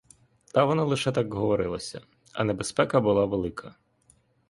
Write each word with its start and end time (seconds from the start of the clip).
Та 0.53 0.65
воно 0.65 0.85
лише 0.85 1.11
так 1.11 1.33
говорилося, 1.33 2.01
а 2.33 2.43
небезпека 2.43 2.99
була 2.99 3.25
велика. 3.25 3.75